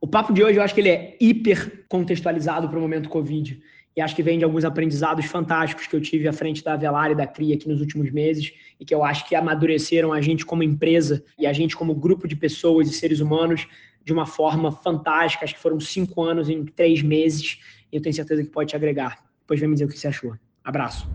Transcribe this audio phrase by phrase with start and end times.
[0.00, 3.60] O papo de hoje eu acho que ele é hiper contextualizado para o momento Covid.
[3.96, 7.10] E acho que vem de alguns aprendizados fantásticos que eu tive à frente da Avelar
[7.10, 10.46] e da CRI aqui nos últimos meses e que eu acho que amadureceram a gente
[10.46, 13.66] como empresa e a gente como grupo de pessoas e seres humanos
[14.04, 15.44] de uma forma fantástica.
[15.44, 17.58] Acho que foram cinco anos em três meses
[17.90, 19.18] e eu tenho certeza que pode te agregar.
[19.40, 20.36] Depois vem me dizer o que você achou.
[20.62, 21.10] Abraço.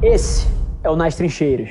[0.00, 0.46] Esse
[0.84, 1.70] é o Nas Trincheiras.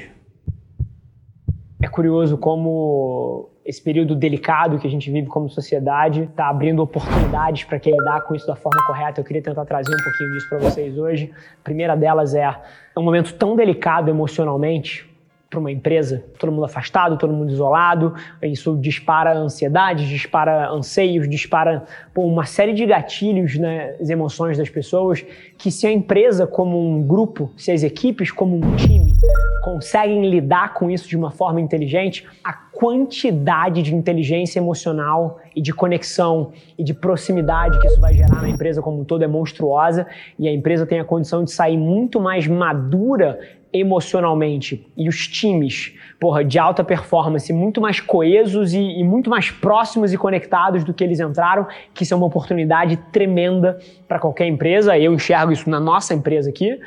[1.82, 7.64] É curioso como esse período delicado que a gente vive como sociedade está abrindo oportunidades
[7.64, 9.22] para quem lidar com isso da forma correta.
[9.22, 11.32] Eu queria tentar trazer um pouquinho disso para vocês hoje.
[11.62, 15.10] A primeira delas é, é um momento tão delicado emocionalmente
[15.50, 21.84] para uma empresa, todo mundo afastado, todo mundo isolado, isso dispara ansiedade, dispara anseios, dispara
[22.14, 25.26] pô, uma série de gatilhos nas né, emoções das pessoas,
[25.58, 29.14] que se a empresa como um grupo, se as equipes como um time
[29.62, 35.72] conseguem lidar com isso de uma forma inteligente, a quantidade de inteligência emocional e de
[35.72, 40.08] conexão e de proximidade que isso vai gerar na empresa como um todo é monstruosa
[40.40, 43.40] e a empresa tem a condição de sair muito mais madura
[43.72, 49.52] emocionalmente e os times, porra, de alta performance muito mais coesos e, e, muito mais
[49.52, 54.48] próximos e conectados do que eles entraram, que isso é uma oportunidade tremenda para qualquer
[54.48, 54.98] empresa.
[54.98, 56.80] Eu enxergo isso na nossa empresa aqui,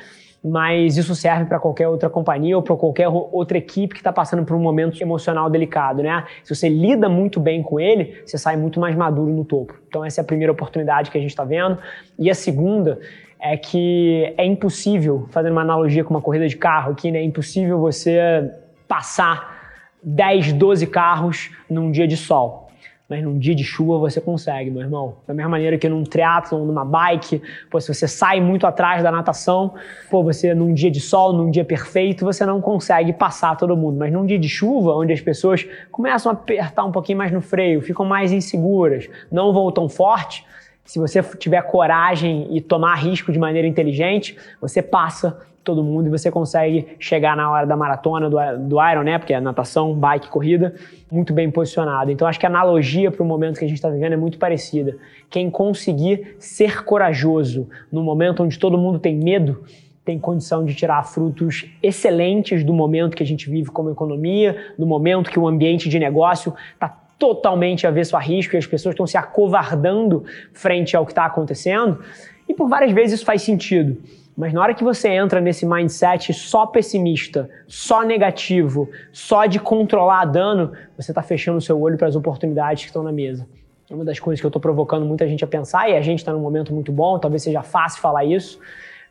[0.45, 4.45] mas isso serve para qualquer outra companhia ou para qualquer outra equipe que está passando
[4.45, 6.25] por um momento emocional delicado, né?
[6.43, 9.75] Se você lida muito bem com ele, você sai muito mais maduro no topo.
[9.89, 11.79] Então essa é a primeira oportunidade que a gente está vendo.
[12.19, 13.01] E a segunda
[13.41, 17.21] é que é impossível, fazendo uma analogia com uma corrida de carro aqui, né?
[17.21, 18.51] É impossível você
[18.87, 22.64] passar 10, 12 carros num dia de sol.
[23.09, 25.17] Mas num dia de chuva você consegue, meu irmão.
[25.27, 29.13] Da mesma maneira que num triatlon, numa bike, pô, se você sai muito atrás da
[29.13, 29.75] natação,
[30.11, 33.99] pô, você num dia de sol, num dia perfeito, você não consegue passar todo mundo.
[33.99, 37.43] Mas num dia de chuva, onde as pessoas começam a apertar um pouquinho mais no
[37.43, 40.45] freio, ficam mais inseguras, não vão tão forte,
[40.85, 46.11] se você tiver coragem e tomar risco de maneira inteligente, você passa todo mundo e
[46.11, 48.37] você consegue chegar na hora da maratona, do,
[48.69, 49.19] do Iron, né?
[49.19, 50.75] Porque é natação, bike, corrida,
[51.11, 52.11] muito bem posicionado.
[52.11, 54.39] Então acho que a analogia para o momento que a gente está vivendo é muito
[54.39, 54.97] parecida.
[55.31, 59.65] Quem conseguir ser corajoso no momento onde todo mundo tem medo,
[60.05, 64.87] tem condição de tirar frutos excelentes do momento que a gente vive como economia, do
[64.87, 69.07] momento que o ambiente de negócio está totalmente avesso a risco e as pessoas estão
[69.07, 72.01] se acovardando frente ao que está acontecendo.
[72.49, 73.97] E por várias vezes isso faz sentido.
[74.37, 80.25] Mas na hora que você entra nesse mindset só pessimista, só negativo, só de controlar
[80.25, 83.47] dano, você está fechando o seu olho para as oportunidades que estão na mesa.
[83.89, 86.19] É uma das coisas que eu estou provocando muita gente a pensar, e a gente
[86.19, 88.59] está num momento muito bom, talvez seja fácil falar isso,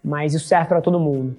[0.03, 1.37] mas isso serve para todo mundo.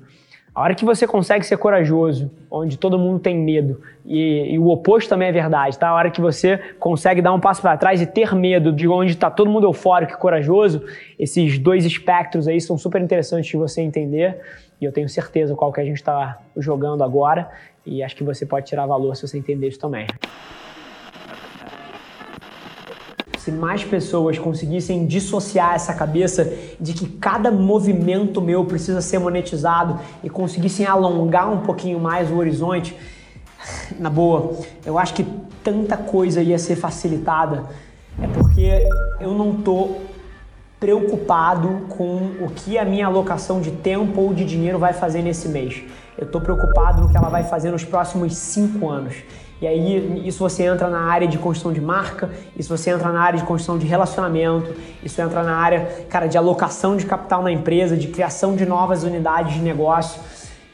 [0.55, 4.69] A hora que você consegue ser corajoso, onde todo mundo tem medo, e, e, o
[4.69, 5.89] oposto também é verdade, tá?
[5.89, 9.11] A hora que você consegue dar um passo para trás e ter medo de onde
[9.11, 10.85] está todo mundo eufórico e corajoso,
[11.19, 14.41] esses dois espectros aí são super interessantes de você entender,
[14.81, 17.51] e eu tenho certeza qual que a gente está jogando agora,
[17.85, 20.07] e acho que você pode tirar valor se você entender isso também.
[23.45, 26.51] Se mais pessoas conseguissem dissociar essa cabeça
[26.81, 32.37] de que cada movimento meu precisa ser monetizado e conseguissem alongar um pouquinho mais o
[32.37, 32.97] horizonte,
[33.99, 34.55] na boa,
[34.87, 35.27] eu acho que
[35.63, 37.65] tanta coisa ia ser facilitada.
[38.19, 38.89] É porque
[39.21, 39.97] eu não tô
[40.81, 45.51] preocupado com o que a minha alocação de tempo ou de dinheiro vai fazer nesse
[45.51, 45.83] mês.
[46.17, 49.17] Eu estou preocupado no que ela vai fazer nos próximos cinco anos.
[49.65, 53.23] E aí isso você entra na área de construção de marca, isso você entra na
[53.23, 57.51] área de construção de relacionamento, isso entra na área, cara, de alocação de capital na
[57.51, 60.21] empresa, de criação de novas unidades de negócio.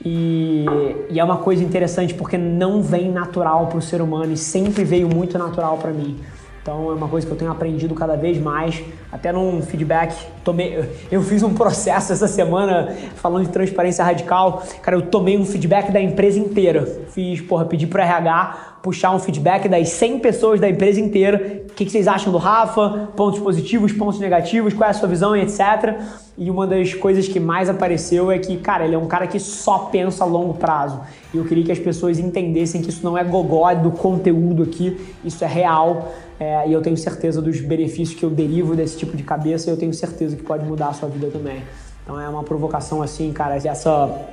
[0.05, 0.67] E,
[1.09, 4.83] e é uma coisa interessante porque não vem natural para o ser humano e sempre
[4.83, 6.19] veio muito natural para mim.
[6.61, 10.15] Então é uma coisa que eu tenho aprendido cada vez mais, até num feedback.
[10.45, 14.63] Tomei, eu fiz um processo essa semana falando de transparência radical.
[14.83, 16.87] Cara, eu tomei um feedback da empresa inteira.
[17.11, 21.65] Fiz, porra, pedi pro RH puxar um feedback das 100 pessoas da empresa inteira.
[21.71, 23.11] O que, que vocês acham do Rafa?
[23.17, 26.01] Pontos positivos, pontos negativos, qual é a sua visão e etc.
[26.37, 29.39] E uma das coisas que mais apareceu é que, cara, ele é um cara que
[29.39, 31.01] só pensa a longo prazo.
[31.33, 34.99] E eu queria que as pessoas entendessem que isso não é gogó do conteúdo aqui,
[35.25, 36.13] isso é real.
[36.39, 39.73] É, e eu tenho certeza dos benefícios que eu derivo desse tipo de cabeça e
[39.73, 41.63] eu tenho certeza que pode mudar a sua vida também.
[42.03, 44.27] Então é uma provocação assim, cara, essa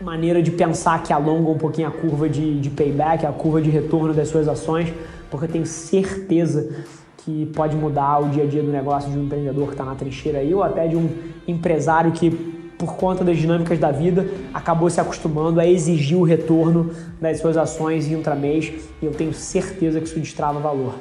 [0.00, 3.70] maneira de pensar que alonga um pouquinho a curva de, de payback, a curva de
[3.70, 4.92] retorno das suas ações,
[5.30, 6.84] porque eu tenho certeza
[7.18, 9.94] que pode mudar o dia a dia do negócio de um empreendedor que está na
[9.94, 11.08] trincheira aí, ou até de um
[11.46, 12.30] empresário que,
[12.76, 17.56] por conta das dinâmicas da vida, acabou se acostumando a exigir o retorno das suas
[17.56, 20.94] ações em ultramês, e eu tenho certeza que isso destrava valor.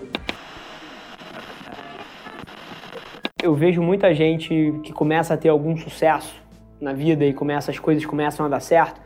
[3.41, 6.35] Eu vejo muita gente que começa a ter algum sucesso
[6.79, 9.01] na vida e começa as coisas começam a dar certo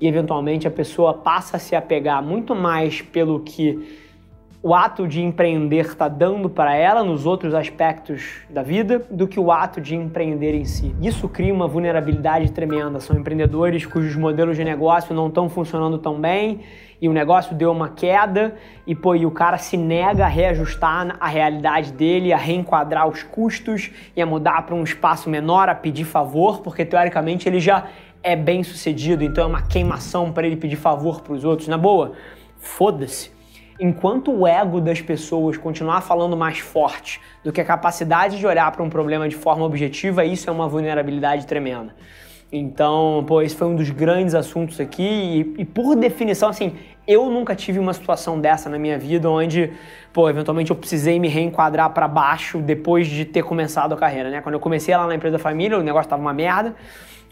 [0.00, 3.98] e eventualmente a pessoa passa a se apegar muito mais pelo que
[4.62, 9.40] o ato de empreender está dando para ela nos outros aspectos da vida do que
[9.40, 10.94] o ato de empreender em si.
[11.00, 13.00] Isso cria uma vulnerabilidade tremenda.
[13.00, 16.60] São empreendedores cujos modelos de negócio não estão funcionando tão bem
[17.00, 18.54] e o negócio deu uma queda
[18.86, 23.22] e, pô, e o cara se nega a reajustar a realidade dele, a reenquadrar os
[23.22, 27.86] custos e a mudar para um espaço menor, a pedir favor, porque teoricamente ele já
[28.22, 31.68] é bem sucedido, então é uma queimação para ele pedir favor para os outros.
[31.68, 32.12] Na boa,
[32.58, 33.40] foda-se
[33.80, 38.70] enquanto o ego das pessoas continuar falando mais forte do que a capacidade de olhar
[38.70, 41.94] para um problema de forma objetiva, isso é uma vulnerabilidade tremenda.
[42.52, 46.74] Então, pô, esse foi um dos grandes assuntos aqui e, e, por definição, assim,
[47.06, 49.72] eu nunca tive uma situação dessa na minha vida onde,
[50.12, 54.40] pô, eventualmente eu precisei me reenquadrar para baixo depois de ter começado a carreira, né?
[54.40, 56.74] Quando eu comecei lá na empresa família, o negócio tava uma merda,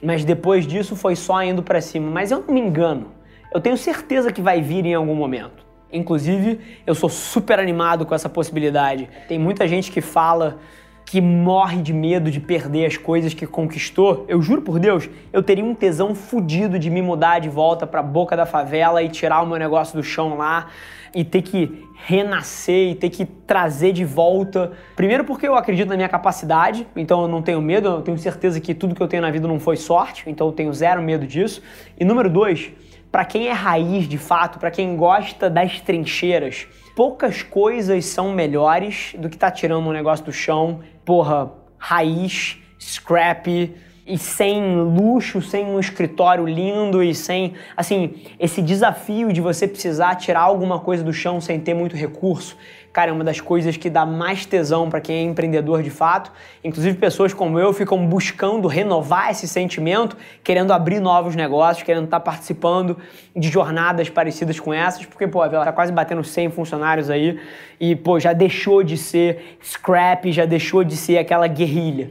[0.03, 2.09] mas depois disso foi só indo para cima.
[2.09, 3.09] Mas eu não me engano,
[3.53, 5.67] eu tenho certeza que vai vir em algum momento.
[5.93, 9.09] Inclusive, eu sou super animado com essa possibilidade.
[9.27, 10.59] Tem muita gente que fala
[11.09, 14.27] que morre de medo de perder as coisas que conquistou.
[14.29, 18.01] Eu juro por Deus, eu teria um tesão fudido de me mudar de volta para
[18.01, 20.69] a boca da favela e tirar o meu negócio do chão lá
[21.15, 24.73] e ter que renascer e ter que trazer de volta.
[24.95, 28.61] Primeiro porque eu acredito na minha capacidade, então eu não tenho medo, eu tenho certeza
[28.61, 31.27] que tudo que eu tenho na vida não foi sorte, então eu tenho zero medo
[31.27, 31.63] disso.
[31.99, 32.71] E número dois,
[33.11, 39.15] para quem é raiz de fato, para quem gosta das trincheiras, poucas coisas são melhores
[39.19, 43.75] do que tá tirando um negócio do chão, porra, raiz, scrappy,
[44.09, 50.15] e sem luxo, sem um escritório lindo e sem, assim, esse desafio de você precisar
[50.15, 52.57] tirar alguma coisa do chão sem ter muito recurso.
[52.91, 56.33] Cara, é uma das coisas que dá mais tesão para quem é empreendedor de fato.
[56.65, 62.19] Inclusive, pessoas como eu ficam buscando renovar esse sentimento, querendo abrir novos negócios, querendo estar
[62.19, 62.97] tá participando
[63.37, 67.39] de jornadas parecidas com essas, porque, pô, ela tá quase batendo 100 funcionários aí
[67.79, 72.11] e, pô, já deixou de ser scrap, já deixou de ser aquela guerrilha.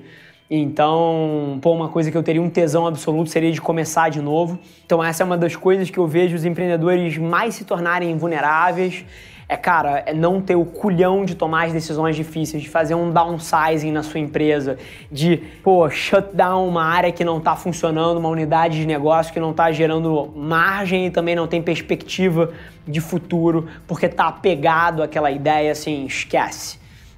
[0.49, 4.57] Então, pô, uma coisa que eu teria um tesão absoluto seria de começar de novo.
[4.85, 9.03] Então, essa é uma das coisas que eu vejo os empreendedores mais se tornarem vulneráveis.
[9.49, 13.11] É, cara, é não ter o culhão de tomar as decisões difíceis, de fazer um
[13.11, 14.77] downsizing na sua empresa,
[15.09, 19.39] de, pô, shut down uma área que não está funcionando, uma unidade de negócio que
[19.39, 22.51] não está gerando margem e também não tem perspectiva
[22.85, 26.77] de futuro, porque tá apegado àquela ideia assim, esquece.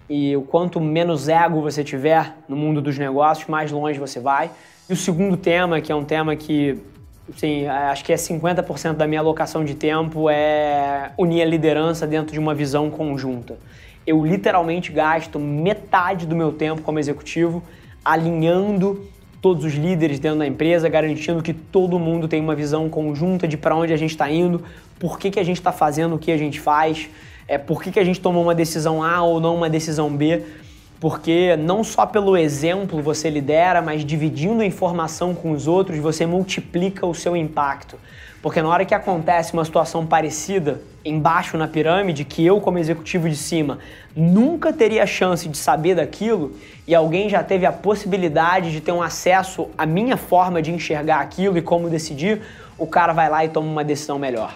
[0.09, 4.49] E o quanto menos ego você tiver no mundo dos negócios, mais longe você vai.
[4.89, 6.79] E o segundo tema, que é um tema que
[7.37, 12.33] sim, acho que é 50% da minha alocação de tempo é unir a liderança dentro
[12.33, 13.57] de uma visão conjunta.
[14.05, 17.61] Eu literalmente gasto metade do meu tempo como executivo
[18.03, 19.07] alinhando
[19.41, 23.55] todos os líderes dentro da empresa, garantindo que todo mundo tem uma visão conjunta de
[23.55, 24.63] para onde a gente está indo,
[24.99, 27.09] por que, que a gente está fazendo o que a gente faz,
[27.49, 30.43] é, por que, que a gente tomou uma decisão A ou não uma decisão B,
[30.99, 36.27] porque não só pelo exemplo você lidera, mas dividindo a informação com os outros, você
[36.27, 37.97] multiplica o seu impacto.
[38.39, 43.27] Porque na hora que acontece uma situação parecida embaixo na pirâmide, que eu, como executivo
[43.27, 43.79] de cima,
[44.15, 46.55] nunca teria chance de saber daquilo,
[46.87, 51.19] e alguém já teve a possibilidade de ter um acesso à minha forma de enxergar
[51.19, 52.41] aquilo e como decidir,
[52.77, 54.55] o cara vai lá e toma uma decisão melhor.